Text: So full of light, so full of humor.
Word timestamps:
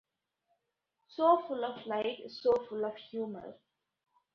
So 1.09 1.43
full 1.47 1.63
of 1.63 1.85
light, 1.85 2.23
so 2.31 2.51
full 2.67 2.85
of 2.85 2.95
humor. 3.11 3.55